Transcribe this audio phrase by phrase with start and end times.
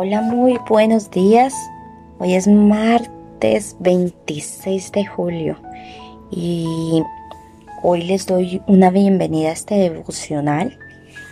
[0.00, 1.52] Hola, muy buenos días.
[2.20, 5.56] Hoy es martes 26 de julio
[6.30, 7.02] y
[7.82, 10.78] hoy les doy una bienvenida a este devocional.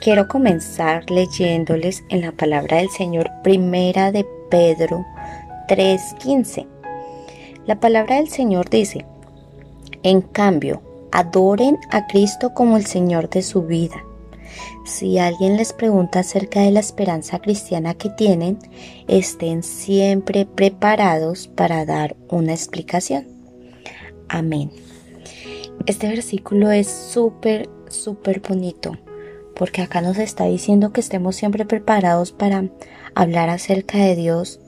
[0.00, 5.04] Quiero comenzar leyéndoles en la palabra del Señor primera de Pedro
[5.66, 6.64] 3:15.
[7.66, 9.04] La palabra del Señor dice,
[10.04, 14.04] en cambio, adoren a Cristo como el Señor de su vida
[14.84, 18.58] si alguien les pregunta acerca de la esperanza cristiana que tienen,
[19.08, 23.26] estén siempre preparados para dar una explicación.
[24.28, 24.70] Amén.
[25.86, 28.96] Este versículo es súper, súper bonito
[29.54, 32.64] porque acá nos está diciendo que estemos siempre preparados para
[33.14, 34.60] hablar acerca de Dios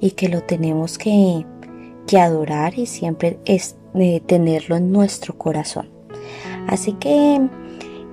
[0.00, 1.46] y que lo tenemos que,
[2.18, 5.88] adorar y siempre es, eh, tenerlo en nuestro corazón.
[6.66, 7.40] Así que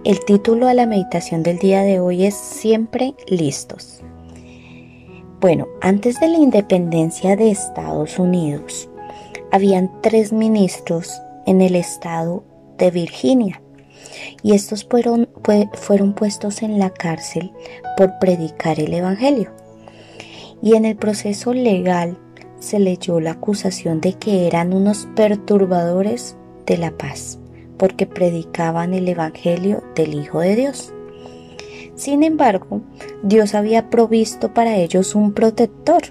[0.05, 4.01] el título de la meditación del día de hoy es Siempre listos.
[5.41, 8.89] Bueno, antes de la independencia de Estados Unidos,
[9.51, 12.43] habían tres ministros en el estado
[12.77, 13.61] de Virginia
[14.41, 15.27] y estos fueron,
[15.73, 17.51] fueron puestos en la cárcel
[17.97, 19.51] por predicar el Evangelio.
[20.61, 22.17] Y en el proceso legal
[22.59, 27.38] se leyó la acusación de que eran unos perturbadores de la paz
[27.79, 30.93] porque predicaban el Evangelio del Hijo de Dios.
[31.95, 32.81] Sin embargo,
[33.23, 36.03] Dios había provisto para ellos un protector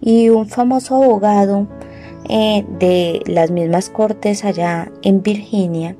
[0.00, 1.68] y un famoso abogado
[2.28, 5.96] eh, de las mismas cortes allá en Virginia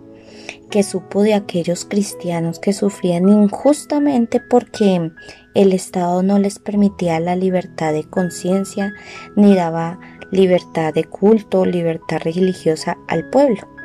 [0.71, 5.13] que supo de aquellos cristianos que sufrían injustamente porque
[5.55, 8.93] el Estado no les permitía la libertad de conciencia
[9.37, 10.01] ni daba
[10.31, 13.76] libertad de culto, libertad religiosa al pueblo.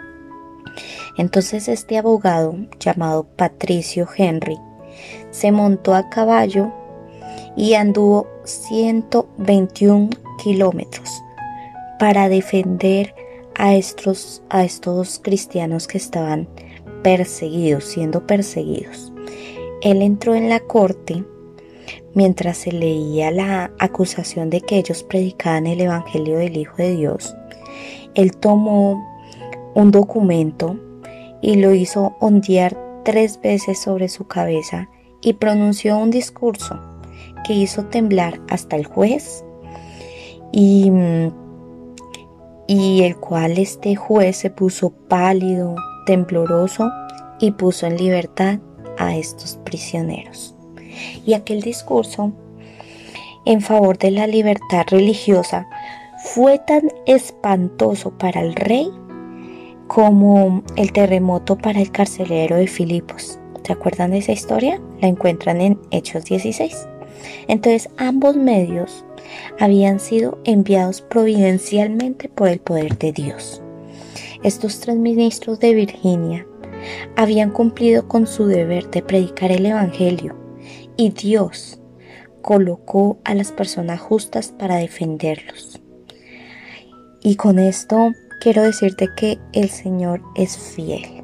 [1.18, 4.58] Entonces este abogado, llamado Patricio Henry,
[5.32, 6.72] se montó a caballo
[7.56, 10.10] y anduvo 121
[10.44, 11.10] kilómetros
[12.00, 13.14] para defender
[13.56, 16.48] a estos, a estos cristianos que estaban
[17.04, 19.12] perseguidos, siendo perseguidos.
[19.82, 21.24] Él entró en la corte
[22.14, 27.36] mientras se leía la acusación de que ellos predicaban el Evangelio del Hijo de Dios.
[28.14, 29.11] Él tomó
[29.76, 30.78] un documento
[31.42, 34.90] y lo hizo ondear tres veces sobre su cabeza
[35.22, 36.80] y pronunció un discurso
[37.46, 39.44] que hizo temblar hasta el juez
[40.52, 40.92] y,
[42.68, 46.92] y el cual este juez se puso pálido, tembloroso
[47.40, 48.60] y puso en libertad
[48.98, 50.56] a estos prisioneros.
[51.26, 52.32] Y aquel discurso
[53.46, 55.68] en favor de la libertad religiosa
[56.24, 58.92] fue tan espantoso para el rey
[59.94, 63.38] como el terremoto para el carcelero de Filipos.
[63.66, 64.80] ¿Se acuerdan de esa historia?
[65.02, 66.88] La encuentran en Hechos 16.
[67.50, 69.04] Entonces ambos medios
[69.60, 73.62] habían sido enviados providencialmente por el poder de Dios.
[74.44, 76.48] Estos tres ministros de Virginia
[77.18, 80.38] habían cumplido con su deber de predicar el Evangelio
[80.96, 81.82] y Dios
[82.42, 85.82] colocó a las personas justas para defenderlos.
[87.22, 91.24] Y con esto quiero decirte que el Señor es fiel.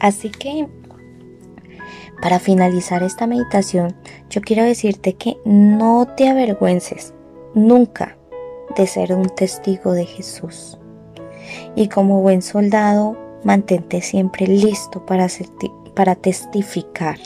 [0.00, 0.68] Así que
[2.22, 3.94] para finalizar esta meditación,
[4.30, 7.12] yo quiero decirte que no te avergüences
[7.54, 8.16] nunca
[8.76, 10.78] de ser un testigo de Jesús.
[11.74, 15.28] Y como buen soldado, mantente siempre listo para,
[16.14, 17.18] testificar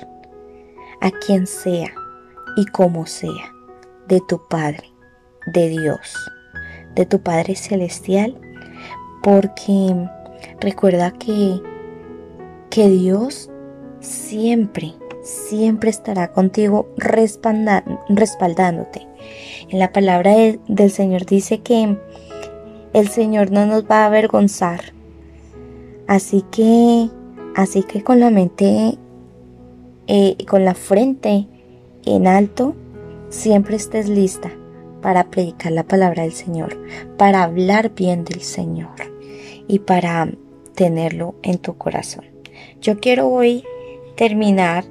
[1.01, 1.93] a quien sea
[2.57, 3.55] y como sea,
[4.09, 4.93] de tu Padre,
[5.47, 6.17] de Dios,
[6.97, 8.41] de tu Padre Celestial
[9.29, 9.95] porque
[10.59, 11.61] recuerda que,
[12.71, 13.51] que Dios
[14.01, 19.07] siempre, siempre estará contigo respaldándote.
[19.69, 20.35] En la palabra
[20.67, 21.99] del Señor dice que
[22.95, 24.95] el Señor no nos va a avergonzar.
[26.07, 27.11] Así que,
[27.55, 28.97] así que con la mente,
[30.07, 31.47] eh, con la frente
[32.07, 32.75] en alto,
[33.29, 34.51] siempre estés lista
[35.03, 36.79] para predicar la palabra del Señor,
[37.19, 39.08] para hablar bien del Señor
[39.69, 40.29] y para
[40.75, 42.25] tenerlo en tu corazón.
[42.81, 43.65] Yo quiero hoy
[44.17, 44.85] terminar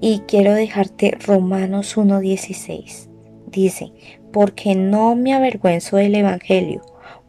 [0.00, 3.08] y quiero dejarte Romanos 1.16.
[3.46, 3.92] Dice,
[4.32, 6.82] porque no me avergüenzo del Evangelio,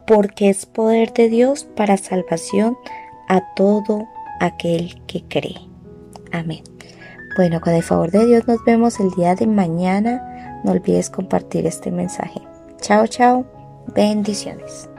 [0.05, 2.77] porque es poder de Dios para salvación
[3.29, 4.07] a todo
[4.41, 5.55] aquel que cree.
[6.31, 6.63] Amén.
[7.37, 10.61] Bueno, con el favor de Dios nos vemos el día de mañana.
[10.63, 12.41] No olvides compartir este mensaje.
[12.81, 13.45] Chao, chao.
[13.93, 14.89] Bendiciones.